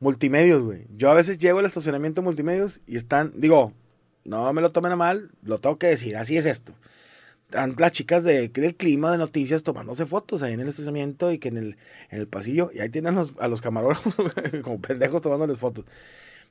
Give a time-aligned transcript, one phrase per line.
[0.00, 0.86] Multimedios, güey.
[0.96, 3.72] Yo a veces llego al estacionamiento multimedios y están, digo,
[4.24, 6.72] no me lo tomen a mal, lo tengo que decir, así es esto.
[7.46, 11.38] Están las chicas de, del clima, de noticias, tomándose fotos ahí en el estacionamiento y
[11.38, 11.76] que en el,
[12.10, 14.14] en el pasillo, y ahí tienen a los camarógrafos
[14.62, 15.84] como pendejos tomándoles fotos.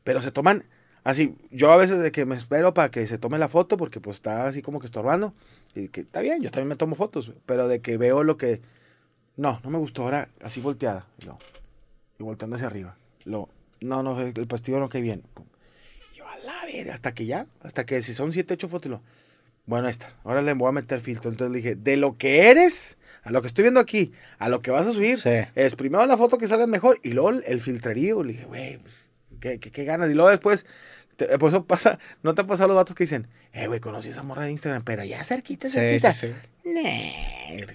[0.03, 0.63] Pero se toman
[1.03, 4.01] así, yo a veces de que me espero para que se tome la foto porque
[4.01, 5.33] pues está así como que estorbando.
[5.75, 8.59] Y que está bien, yo también me tomo fotos, pero de que veo lo que...
[9.35, 11.05] No, no me gustó ahora así volteada.
[11.25, 11.37] Lo-
[12.17, 12.97] y volteando hacia arriba.
[13.27, 13.49] Lo,
[13.81, 15.21] no, no, el pastillo no cae bien.
[16.13, 18.85] Y yo a la verga, hasta que ya, hasta que si son 7, 8 fotos,
[18.87, 19.01] y lo,
[19.65, 21.29] bueno, está, ahora le voy a meter filtro.
[21.29, 24.61] Entonces le dije, de lo que eres, a lo que estoy viendo aquí, a lo
[24.61, 25.29] que vas a subir, Sí.
[25.55, 28.23] es primero la foto que salga mejor y luego el filtrerío.
[28.23, 28.79] Le dije, güey,
[29.41, 30.09] ¿qué, qué, qué ganas?
[30.09, 30.65] Y luego después,
[31.17, 34.07] te- por eso pasa, no te han pasado los datos que dicen, eh, güey, conocí
[34.07, 36.13] a esa morra de Instagram, pero ya cerquita, cerquita.
[36.13, 36.27] sí,
[36.63, 36.73] sí.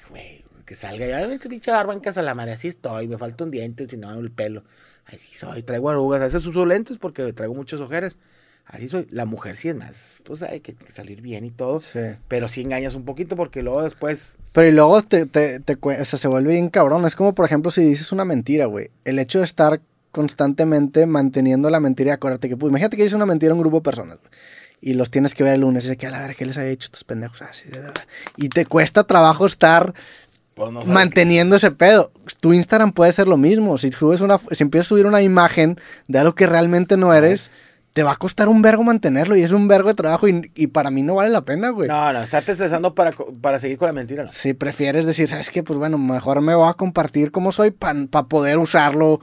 [0.08, 3.44] Güey, que salga ya, este pinche barba en casa la madre, así estoy, me falta
[3.44, 4.64] un diente, si no, el pelo.
[5.06, 8.16] Así soy, traigo arrugas, a veces uso lentes porque traigo muchas ojeras.
[8.64, 9.06] Así soy.
[9.10, 11.80] La mujer sí es más, pues hay que, que salir bien y todo.
[11.80, 11.98] Sí.
[12.28, 14.36] Pero sí engañas un poquito porque luego después.
[14.52, 17.04] Pero y luego te, te, te o sea, se vuelve bien cabrón.
[17.04, 18.90] Es como, por ejemplo, si dices una mentira, güey.
[19.04, 19.80] El hecho de estar
[20.12, 23.60] constantemente manteniendo la mentira y acuérdate que, pues, imagínate que dices una mentira a un
[23.60, 24.18] grupo de personas,
[24.80, 26.56] Y los tienes que ver el lunes y de que a la ver, ¿qué les
[26.58, 27.40] había dicho estos pendejos?
[27.40, 27.92] De- de-
[28.36, 29.94] y te cuesta trabajo estar
[30.54, 32.12] Pues no manteniendo ese pedo.
[32.40, 33.78] Tu Instagram puede ser lo mismo.
[33.78, 37.52] Si subes una, si empiezas a subir una imagen de algo que realmente no eres,
[37.92, 40.68] te va a costar un vergo mantenerlo y es un vergo de trabajo y, y
[40.68, 41.88] para mí no vale la pena, güey.
[41.88, 44.24] No, no, estarte estresando para, para seguir con la mentira.
[44.24, 44.32] No.
[44.32, 45.62] Si prefieres decir, ¿sabes qué?
[45.62, 49.20] Pues bueno, mejor me voy a compartir como soy para poder usarlo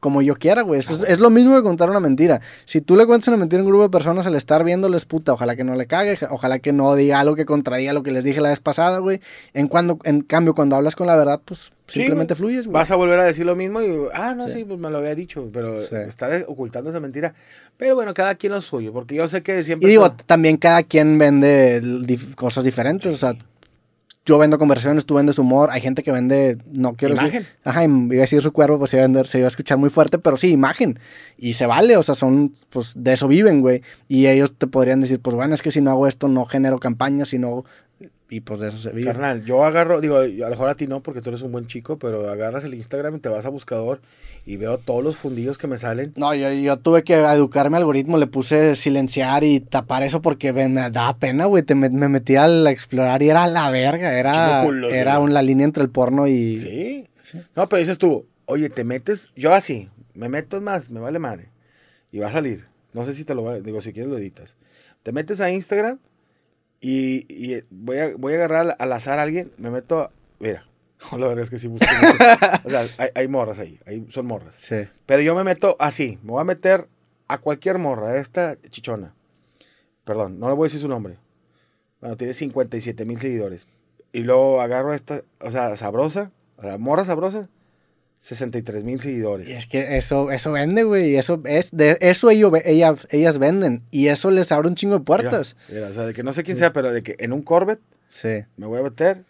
[0.00, 0.80] como yo quiera, güey.
[0.80, 2.40] Es, es lo mismo que contar una mentira.
[2.64, 5.32] Si tú le cuentas una mentira a un grupo de personas al estar viéndoles puta,
[5.34, 8.24] ojalá que no le cague, ojalá que no diga algo que contradiga lo que les
[8.24, 9.20] dije la vez pasada, güey.
[9.54, 12.38] En, cuando, en cambio, cuando hablas con la verdad, pues Sí, simplemente güey.
[12.38, 12.74] fluyes, güey.
[12.74, 14.52] Vas a volver a decir lo mismo y, ah, no, Sí.
[14.58, 15.94] sí, pues me lo había dicho, pero Sí.
[16.06, 17.34] estar ocultando esa mentira.
[17.76, 19.88] Pero bueno, cada quien lo suyo, porque yo sé que Y siempre.
[19.88, 23.34] digo, está- también cada quien vende dif- cosas diferentes, o sea,
[24.30, 27.42] yo vendo conversaciones, tú vendes humor, hay gente que vende, no quiero Imagen.
[27.42, 29.48] decir, ajá, iba a decir su cuerpo, pues se iba a, vender, se iba a
[29.48, 31.00] escuchar muy fuerte, pero sí, imagen,
[31.36, 35.00] y se vale, o sea, son, pues de eso viven, güey, y ellos te podrían
[35.00, 37.64] decir, pues bueno, es que si no hago esto, no genero campañas, sino,
[38.30, 39.06] y pues de eso se vive.
[39.06, 41.66] Carnal, yo agarro, digo, a lo mejor a ti no, porque tú eres un buen
[41.66, 44.00] chico, pero agarras el Instagram y te vas a buscador
[44.46, 46.12] y veo todos los fundillos que me salen.
[46.16, 50.52] No, yo, yo tuve que educarme al algoritmo, le puse silenciar y tapar eso porque
[50.52, 51.62] me, me daba pena, güey.
[51.64, 55.34] Te me, me metí al explorar y era la verga, era, culo, sí, era un-
[55.34, 56.60] la línea entre el porno y...
[56.60, 57.06] Sí.
[57.56, 61.48] No, pero dices tú, oye, te metes, yo así, me meto más, me vale madre.
[62.12, 62.66] Y va a salir.
[62.92, 64.56] No sé si te lo va, digo, si quieres lo editas.
[65.02, 65.98] Te metes a Instagram
[66.80, 70.66] y, y voy, a, voy a agarrar al, azar a alguien, me meto, a- mira,
[71.12, 71.86] la verdad es que sí busco.
[72.64, 74.54] O sea, hay, hay morras ahí, ahí son morras.
[74.56, 74.76] Sí.
[75.06, 76.88] Pero yo me meto así, me voy a meter
[77.28, 79.14] a cualquier morra, a esta chichona.
[80.04, 81.16] Perdón, no le voy a decir su nombre.
[82.00, 83.66] Bueno, tiene 57 mil seguidores.
[84.12, 87.48] Y luego agarro a esta, o sea, sabrosa, o sea, morra sabrosa,
[88.20, 89.48] 63 mil Y seguidores.
[89.50, 91.10] es que eso, eso vende, güey.
[91.12, 93.82] y Eso es, de eso ellos, ellas, ellas venden.
[93.90, 95.56] Y eso les abre un chingo de puertas.
[95.68, 97.42] Mira, mira, o sea, de que no sé quién sea, pero de que en un
[97.42, 98.44] Corvette Sí.
[98.56, 99.24] me voy a meter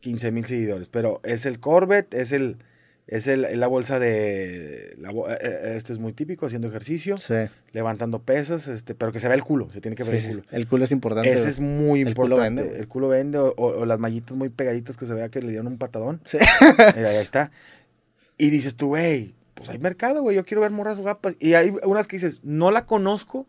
[0.00, 0.88] 15 mil seguidores.
[0.88, 2.56] Pero es el Corvette, es el,
[3.08, 7.16] es el, la bolsa de, la eh, este es muy típico, haciendo ejercicio.
[7.18, 7.34] Sí.
[7.72, 10.28] levantando pesas, este, pero que se vea el culo, se tiene que ver el Sí.
[10.28, 10.42] culo.
[10.50, 11.32] El culo es importante.
[11.32, 12.60] Ese es muy El culo importante.
[12.62, 12.80] vende, güey.
[12.80, 15.66] el culo vende o, o- las mallitas muy pegaditas que se vea que le dieron
[15.66, 16.20] un patadón.
[16.24, 16.38] Sí.
[16.96, 17.50] Mira, ahí está.
[18.36, 21.34] Y dices tú, güey, pues hay mercado, güey, yo quiero ver morras guapas.
[21.40, 23.46] Y hay unas que dices, no la conozco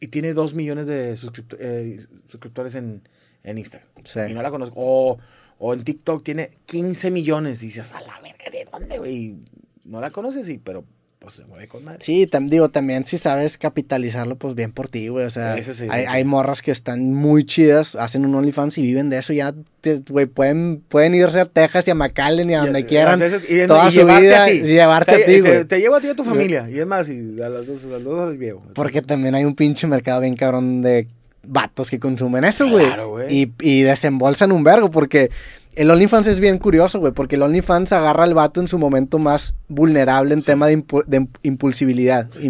[0.00, 1.98] y tiene dos millones de suscripto- eh,
[2.30, 3.02] suscriptores en,
[3.42, 3.88] en Instagram.
[4.04, 4.20] Sí.
[4.30, 4.74] Y no la conozco.
[4.76, 5.18] O,
[5.58, 9.36] o en TikTok tiene 15 millones y dices, a la verga, ¿de dónde, güey?
[9.84, 10.84] No la conoces, sí, pero
[11.18, 11.98] pues se mueve con madre.
[12.00, 15.24] Sí, tam- digo, también si sabes capitalizarlo, pues bien por ti, güey.
[15.26, 19.10] O sea, Eso sí, hay, morras que están muy chidas, hacen un OnlyFans y viven
[19.10, 19.32] de eso.
[19.32, 22.84] Ya, te- güey, pueden, pueden irse a Texas y a McAllen y a donde Y-
[22.84, 24.52] quieran a veces- y- toda y su vida a ti.
[24.52, 25.64] y llevarte O sea, a ti, te, güey.
[25.64, 26.70] te llevo a ti y a tu familia.
[26.70, 28.62] Y es más, y a las dos, a las dos viejo.
[28.74, 31.08] Porque también hay un pinche mercado bien cabrón de
[31.42, 32.86] vatos que consumen eso, güey.
[32.86, 33.26] Claro, güey.
[33.34, 35.30] Y, y desembolsan un vergo, porque
[35.74, 39.18] el OnlyFans es bien curioso, güey, porque el OnlyFans agarra al vato en su momento
[39.18, 41.04] más vulnerable en tema de, impu-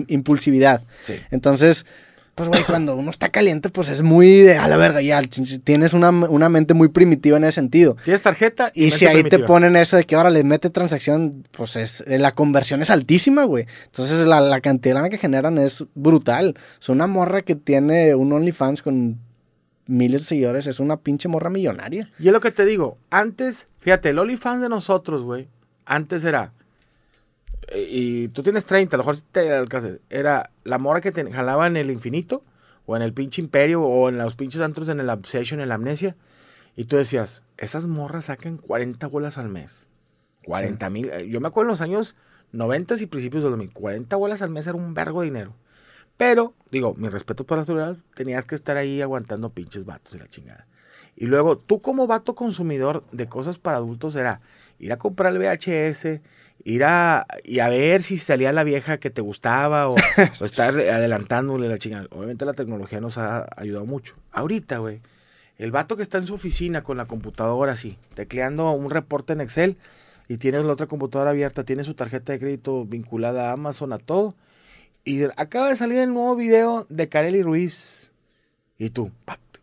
[0.09, 0.83] impulsividad.
[1.03, 1.15] Sí.
[1.31, 1.85] Entonces,
[2.39, 5.21] pues, güey, cuando uno está caliente, pues es muy de a la verga, ya.
[5.65, 7.97] Tienes una, una mente muy primitiva en ese sentido.
[8.05, 11.43] Tienes tarjeta Y mente si ahí te ponen eso de que ahora les mete transacción,
[11.51, 13.67] pues es, la conversión es altísima, güey.
[13.87, 16.55] Entonces la, la cantidad de lana que generan es brutal.
[16.81, 19.19] Es una morra que tiene un OnlyFans con
[19.87, 22.09] miles de seguidores, es una pinche morra millonaria.
[22.21, 22.99] Y es lo que te digo.
[23.11, 25.49] Antes, fíjate, el OnlyFans de nosotros, güey.
[25.87, 26.58] Antes era eh,
[27.75, 29.91] y tú tienes 30, a lo mejor te alcanza.
[30.11, 32.43] Era la mora que te jalaba en el infinito,
[32.87, 35.75] o en el pinche imperio, o en los pinches antros en el Obsession, en la
[35.75, 36.17] amnesia.
[36.77, 39.89] Y tú decías, esas morras sacan 40 bolas al mes.
[40.45, 41.11] 40 mil.
[41.11, 42.17] eh, Yo me acuerdo en los años
[42.53, 43.73] 90 y principios de 2000.
[43.73, 45.55] 40 bolas al mes era un vergo de dinero.
[46.17, 50.19] Pero, digo, mi respeto por la seguridad, tenías que estar ahí aguantando pinches vatos y
[50.19, 50.67] la chingada.
[51.17, 54.41] Y luego, tú como vato consumidor de cosas para adultos era
[54.79, 56.21] ir a comprar el VHS,
[56.65, 59.95] ir a, y a ver si salía la vieja que te gustaba o,
[60.41, 62.07] o estar adelantándole la chingada.
[62.11, 64.15] Obviamente la tecnología nos ha ayudado mucho.
[64.33, 65.01] Ahorita, güey,
[65.59, 69.41] el vato que está en su oficina con la computadora así, tecleando un reporte en
[69.41, 69.77] Excel
[70.29, 73.99] y tiene la otra computadora abierta, tiene su tarjeta de crédito vinculada a Amazon, a
[73.99, 74.35] todo.
[75.05, 78.13] Y acaba de salir el nuevo video de Kareli Ruiz.
[78.77, 79.11] Y tú.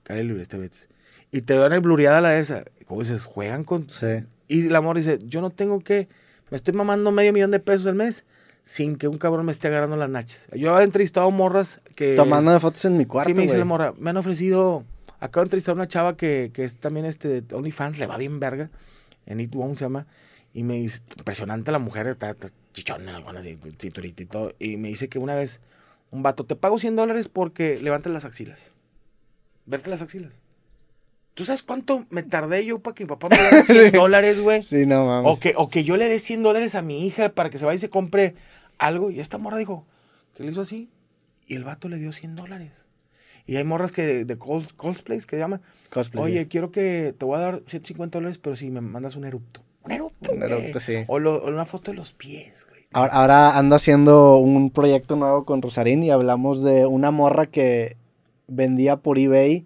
[0.03, 0.89] Kareli Ruiz, te metes.
[1.31, 2.65] Y te dan el blureada la esa.
[2.87, 3.87] Como dices, juegan con...
[3.89, 4.25] Sí.
[4.47, 6.09] Y el amor dice, yo no tengo que...
[6.55, 8.23] Me estoy mamando medio millón de pesos al mes
[8.63, 10.47] sin que un cabrón me esté agarrando las nachas.
[10.53, 12.15] Yo he entrevistado morras que...
[12.15, 14.85] Tomando de fotos en mi cuarto, Sí, me dice la morra, me han ofrecido...
[15.19, 18.15] Acabo de entrevistar a una chava que, que es también este de OnlyFans, le va
[18.15, 18.69] bien verga.
[19.25, 20.07] En It Won't se llama.
[20.53, 24.53] Y me dice, impresionante la mujer, está, está chichona, alguna así, cinturita y todo.
[24.57, 25.59] Y me dice que una vez,
[26.09, 28.71] un vato, te pago 100 dólares porque levantes las axilas.
[29.65, 30.39] Verte las axilas.
[31.35, 34.63] ¿Tú sabes cuánto me tardé yo para que mi papá me diera 100 dólares, güey?
[34.63, 35.31] Sí, no mames.
[35.31, 37.65] O que, o que yo le dé 100 dólares a mi hija para que se
[37.65, 38.35] vaya y se compre
[38.79, 39.11] algo.
[39.11, 39.85] Y esta morra dijo,
[40.35, 40.89] que le hizo así.
[41.45, 42.71] Y el vato le dio 100 dólares.
[43.45, 45.61] Y hay morras que de, de cos- cosplays que llaman.
[45.91, 46.23] Cosplay.
[46.23, 49.61] Oye, quiero que te voy a dar 150 dólares, pero si me mandas un erupto.
[49.83, 50.31] Un erupto.
[50.31, 50.51] Un güey.
[50.51, 50.95] eructo, sí.
[51.07, 52.81] O, lo- o una foto de los pies, güey.
[52.93, 57.97] Ahora, ahora ando haciendo un proyecto nuevo con Rosarín y hablamos de una morra que
[58.47, 59.65] vendía por eBay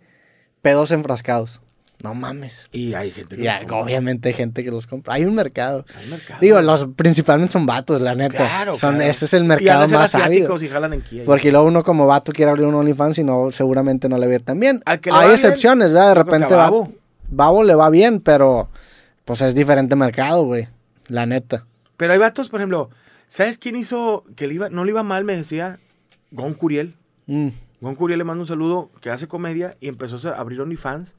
[0.61, 1.61] pedos enfrascados.
[2.01, 2.69] No mames.
[2.71, 3.79] Y hay gente que Y los hay- compra.
[3.83, 5.15] obviamente hay gente que los compra.
[5.15, 5.83] Hay un mercado.
[5.97, 6.39] Hay mercado.
[6.39, 8.37] Digo, los principalmente son vatos, la neta.
[8.37, 9.11] Claro, son, claro.
[9.11, 10.57] Ese es el Y mercado ser más ávido.
[10.63, 11.23] y jalan en Kia.
[11.25, 14.31] Porque luego uno como vato quiere abrir un OnlyFans y no, seguramente no le va
[14.31, 14.81] a ir tan bien.
[14.85, 16.09] Hay bien, excepciones, ¿verdad?
[16.09, 16.93] De repente a va- Babo.
[17.31, 18.69] Babo le va bien, pero
[19.25, 20.69] pues es diferente mercado, güey.
[21.09, 21.65] La neta.
[21.97, 22.89] Pero hay vatos, por ejemplo,
[23.27, 25.25] ¿sabes quién hizo que le iba, no le iba mal?
[25.25, 25.79] Me decía
[26.31, 26.95] Gon Curiel.
[27.27, 27.49] Mm.
[27.81, 31.15] Gon Curiel le manda un saludo, que hace comedia y empezó a abrir OnlyFans.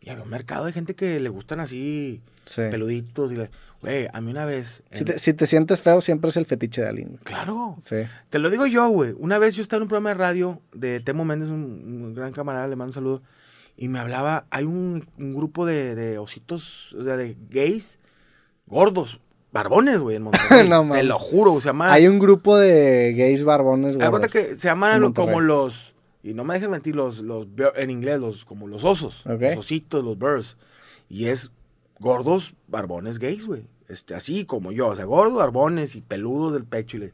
[0.00, 2.62] Y había un mercado de gente que le gustan así, Sí.
[2.70, 3.30] peluditos.
[3.32, 3.50] Y le-
[3.82, 4.82] Güey, a mí una vez.
[4.92, 7.18] Si en- te, si te sientes feo, siempre es el fetiche de alguien.
[7.24, 7.76] Claro.
[7.80, 7.96] Sí.
[8.30, 9.12] Te lo digo yo, güey.
[9.18, 11.62] Una vez yo estaba en un programa de radio de Temo Méndez, un,
[12.04, 13.22] un gran camarada, le mando un saludo.
[13.76, 17.98] Y me hablaba, hay un, un grupo de, de ositos, o sea, de gays,
[18.66, 19.18] gordos,
[19.52, 20.68] barbones, güey, en Monterrey.
[20.68, 21.92] No Te lo juro, se llama...
[21.92, 24.28] Hay un grupo de gays barbones, güey.
[24.30, 27.90] que se llaman lo- como los, y no me dejen mentir, los, los bear- en
[27.90, 30.56] inglés, los, como los osos, los ositos, los birds.
[31.08, 31.50] Y es
[31.98, 33.64] gordos, barbones gays, güey.
[33.88, 36.96] Este, así como yo, o sea, gordos, barbones y peludos del pecho.
[36.96, 37.12] Y, le-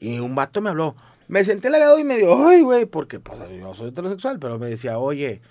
[0.00, 0.96] y un vato me habló.
[1.28, 4.58] Me senté al lado y me dijo, ay, güey, porque pues, yo soy heterosexual, pero
[4.58, 5.42] me decía, oye,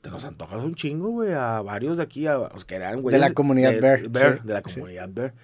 [0.00, 3.14] te nos antojas un chingo, güey, a varios de aquí, a, los que eran, güey.
[3.14, 4.08] De la comunidad Bear, sí,
[4.44, 4.74] de la sí.
[4.74, 5.34] comunidad Bear.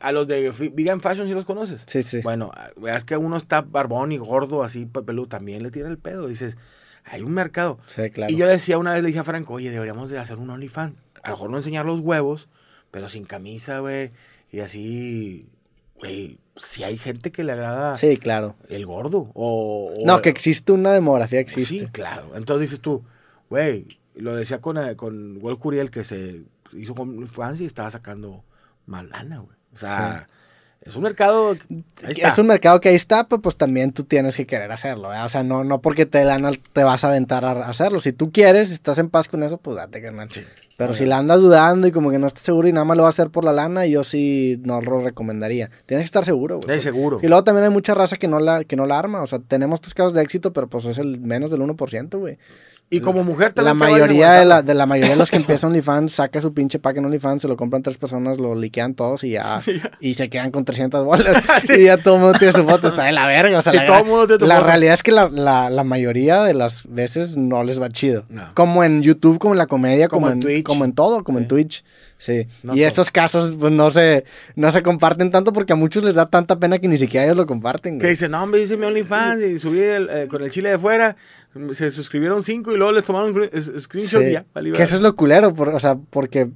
[0.00, 1.84] A, los de Vegan Fashion, ¿sí los conoces?
[1.86, 2.20] Sí, sí.
[2.22, 5.98] Bueno, veas que uno está barbón y gordo, así, pe- peludo, también le tira el
[5.98, 6.26] pedo.
[6.26, 6.56] Dices,
[7.04, 7.78] hay un mercado.
[7.86, 8.32] Sí, claro.
[8.32, 10.96] Y yo decía una vez, le dije a Franco, oye, deberíamos de hacer un OnlyFans.
[11.22, 12.48] A lo mejor no enseñar los huevos,
[12.90, 14.10] pero sin camisa, güey.
[14.50, 15.48] Y así,
[15.96, 18.56] güey, si hay gente que le agrada Sí, claro.
[18.70, 19.30] el gordo.
[19.34, 21.90] O, o- No, que existe una demografía, Sí, existe.
[21.92, 22.30] claro.
[22.36, 23.02] Entonces dices tú,
[23.50, 27.90] güey, lo decía con, eh, con Will Curiel que se hizo con OnlyFans y estaba
[27.90, 28.44] sacando
[28.88, 29.56] mal lana, güey.
[29.74, 30.28] O sea,
[30.80, 31.56] es un mercado...
[32.02, 32.28] Ahí está.
[32.28, 35.14] Es un mercado que ahí está, pero pues también tú tienes que querer hacerlo.
[35.14, 35.20] ¿eh?
[35.20, 38.00] O sea, no, no porque te dan te vas a aventar a hacerlo.
[38.00, 40.30] Si tú quieres, si estás en paz con eso, pues date, carnal.
[40.32, 40.44] Sí.
[40.78, 43.02] Pero si la andas dudando y como que no estás seguro y nada más lo
[43.02, 45.70] vas a hacer por la lana, yo sí no lo recomendaría.
[45.86, 46.78] Tienes que estar seguro, güey.
[46.78, 47.18] Sí, seguro.
[47.20, 49.20] Y luego también hay mucha raza que no la, que no la arma.
[49.20, 52.38] O sea, tenemos tus casos de éxito, pero pues es el menos del 1%, güey.
[52.90, 55.36] Y como mujer La te vayas mayoría de la, de la mayoría de los que
[55.36, 58.94] empiezan OnlyFans saca su pinche pack en OnlyFans, se lo compran tres personas, lo liquean
[58.94, 59.60] todos y ya,
[60.00, 61.36] y se quedan con 300 bolas.
[61.78, 63.58] Y ya todo el mundo tiene su foto, está de la verga.
[63.58, 64.66] O sea, Sí, la, todo mundo tiene tu la foto.
[64.68, 68.24] realidad es que la, la, la mayoría de las veces no les va chido.
[68.30, 68.52] No.
[68.54, 70.64] Como en YouTube, como en la comedia, como, Como en, en Twitch.
[70.68, 71.48] Como en todo, como en.
[71.48, 71.84] Twitch.
[72.18, 72.46] Sí.
[72.62, 72.86] No y todo.
[72.88, 74.24] estos casos pues, no se,
[74.56, 77.36] no se comparten tanto porque a muchos les da tanta pena que ni siquiera ellos
[77.36, 77.94] lo comparten.
[77.98, 78.10] Que güey.
[78.10, 81.16] dice, no, hombre, hice mi OnlyFans y subí el, eh, con el chile de fuera.
[81.72, 84.28] Se suscribieron cinco y luego les tomaron un screenshot Sí.
[84.28, 84.44] y ya.
[84.54, 86.48] vale, que eso es lo culero, por- o sea, porque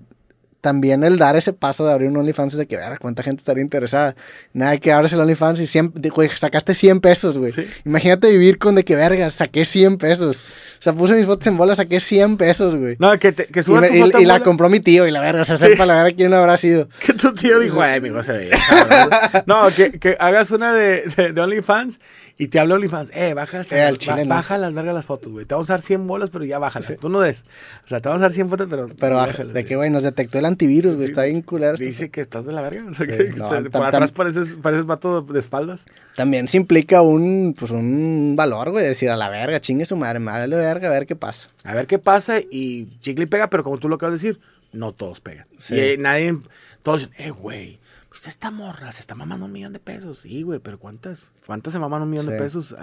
[0.62, 3.40] también el dar ese paso de abrir un OnlyFans es de que, ver, cuánta gente
[3.40, 4.14] estaría interesada.
[4.54, 7.52] Nada que abres el OnlyFans y 100, de- güey, sacaste 100 pesos, güey.
[7.52, 7.66] Sí.
[7.85, 10.38] Imagínate vivir con de que, verga, saqué 100 pesos.
[10.38, 12.97] O sea, puse mis fotos en bola, saqué 100 pesos, güey.
[12.99, 14.71] No, que, te, que Y, subas me- tu y- foto y en la bola, compró
[14.71, 15.64] mi tío y la verga, o sea, Sí.
[15.66, 16.88] sepa la verga quién habrá sido.
[17.04, 18.50] Que tu tío dijo, ay, amigo, se ve.
[18.50, 19.11] cabrón".
[19.47, 21.99] no, que, que hagas una de, de, de OnlyFans
[22.38, 23.11] y te habla OnlyFans.
[23.14, 24.35] Eh, baja, Eh, al chile, ¿no?
[24.37, 25.45] baja las vergas las fotos, güey.
[25.45, 26.97] Te vamos a dar 100 bolas, pero ya bájalas.
[27.00, 27.42] Tú no des.
[27.85, 28.87] O sea, te vamos a dar 100 fotos, pero.
[28.99, 31.12] Pero bájalas, de que, güey, nos detectó el antivirus, güey, Sí.
[31.12, 31.76] está bien culero.
[31.76, 32.85] Dice que estás de la verga.
[32.90, 35.85] O sea, Sí, que no, te- por atrás pareces, pareces vato de espaldas.
[36.16, 40.18] También se implica un, pues, un valor, güey, decir a la verga, chingue su madre,
[40.21, 41.49] madre verga, a ver qué pasa.
[41.64, 44.40] A ver qué pasa y chicle y pega, pero como tú lo acabas de decir,
[44.73, 45.47] no todos pegan.
[45.59, 45.75] Sí.
[45.75, 46.37] Y eh, nadie,
[46.82, 47.78] todos dicen, eh, güey,
[48.09, 50.18] pues esta morra se está mamando un millón de pesos.
[50.21, 51.30] Sí, güey, pero ¿cuántas?
[51.47, 52.75] ¿Cuántas se maman un millón de pesos?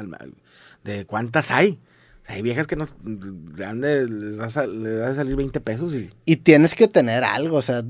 [0.83, 1.77] ¿De cuántas hay?
[2.29, 2.93] Hay viejas que nos,
[3.65, 6.11] han de, les da, les da salir 20 pesos y...
[6.25, 7.83] Y tienes que tener algo, o sea,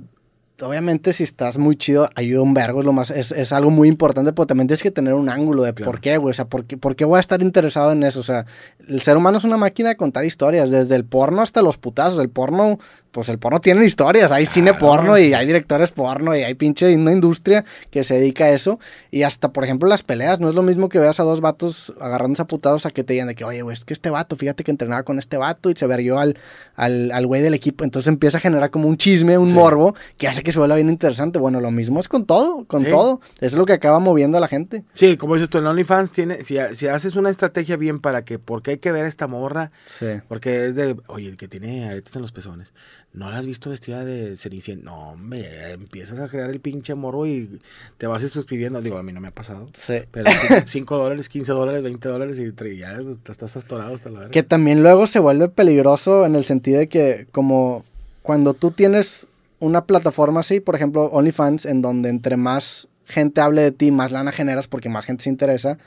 [0.62, 3.90] obviamente si estás muy chido, ayuda un vergo, es lo más, es, es algo muy
[3.90, 5.92] importante, pero también tienes que tener un ángulo de Claro.
[5.92, 8.22] por qué, güey, o sea, por qué, por qué voy a estar interesado en eso,
[8.22, 8.46] o sea,
[8.88, 12.20] el ser humano es una máquina de contar historias, desde el porno hasta los putazos,
[12.20, 12.80] el porno,
[13.12, 16.94] pues el porno tiene historias, hay cine porno y hay directores porno y hay pinche
[16.96, 18.80] una industria que se dedica a eso,
[19.12, 21.94] y hasta, por ejemplo, las peleas, no es lo mismo que veas a dos vatos
[22.00, 24.36] agarrándose a putados a que te digan de que, oye, güey, es que este vato,
[24.36, 26.38] fíjate que entrenaba con este vato y se verguió al,
[26.76, 27.84] al, al güey del equipo.
[27.84, 29.56] Entonces empieza a generar como un chisme, un Sí.
[29.56, 31.40] morbo, que hace que se vuelva bien interesante.
[31.40, 32.90] Bueno, lo mismo es con todo, con Sí.
[32.92, 33.22] todo.
[33.42, 34.84] Es lo que acaba moviendo a la gente.
[34.94, 38.38] Sí, como dices tú, el OnlyFans tiene, si, si haces una estrategia bien para que,
[38.40, 40.06] porque hay que ver a esta morra, Sí.
[40.28, 42.72] Porque es de, oye, el que tiene aretes en los pezones,
[43.14, 44.86] ¿no la has visto vestida de cenicienta?
[44.86, 47.60] No, hombre, empiezas a crear el pinche morbo y
[47.98, 48.82] te vas suscribiendo.
[48.82, 49.70] Digo, a mí no me ha pasado.
[49.74, 50.02] Sí.
[50.12, 50.30] Pero
[50.66, 54.32] 5 dólares, 15 dólares, 20 dólares y ya te estás atorado hasta la verga.
[54.32, 57.84] Que también luego se vuelve peligroso en el sentido de que como
[58.22, 59.28] cuando tú tienes
[59.60, 64.12] una plataforma así, por ejemplo OnlyFans, en donde entre más gente hable de ti, más
[64.12, 65.78] lana generas porque más gente se interesa,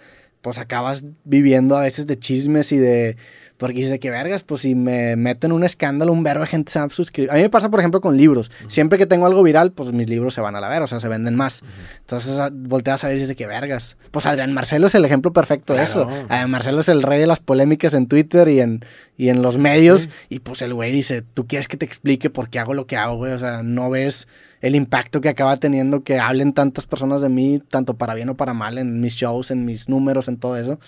[0.42, 3.16] pues acabas viviendo a veces de chismes y de...
[3.62, 6.48] Porque dices de que vergas, pues si me meto en un escándalo, un verbo de
[6.48, 7.30] gente se va a suscribir.
[7.30, 8.50] A mí me pasa, por ejemplo, con libros.
[8.66, 10.98] Siempre que tengo algo viral, pues mis libros se van a la ver, o sea,
[10.98, 11.62] se venden más.
[12.00, 13.96] Entonces volteas a ver y dices que vergas.
[14.10, 16.08] Pues Adrián Marcelo es el ejemplo perfecto de eso.
[16.08, 16.26] Claro.
[16.28, 18.84] Adrián Marcelo es el rey de las polémicas en Twitter y en,
[19.16, 20.02] y en los medios.
[20.02, 20.08] Sí.
[20.28, 22.96] Y pues el güey dice, tú quieres que te explique por qué hago lo que
[22.96, 23.30] hago, güey.
[23.30, 24.26] O sea, no ves
[24.60, 28.36] el impacto que acaba teniendo que hablen tantas personas de mí, tanto para bien o
[28.36, 30.80] para mal, en mis shows, en mis números, en todo eso.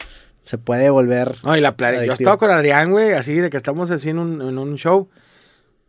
[0.44, 1.36] Se puede volver...
[1.42, 2.04] No, y la playa.
[2.04, 5.08] Yo estaba con Adrián, güey, así de que estamos así en un, en un show.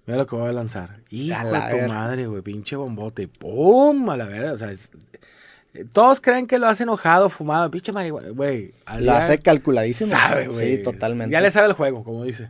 [0.05, 0.99] Mira lo que voy a lanzar.
[1.09, 3.27] Hijo A la de tu madre, güey, pinche bombote.
[3.27, 4.09] ¡Pum!
[4.09, 4.53] A la verga.
[4.53, 4.89] O sea, es-
[5.91, 8.73] todos creen que lo hace enojado, fumado, pinche marihuana, güey.
[8.99, 10.09] Lo hace calculadísimo.
[10.11, 10.77] Sabe, güey.
[10.77, 11.33] Sí, totalmente.
[11.33, 12.43] Ya le sabe el juego, como dice.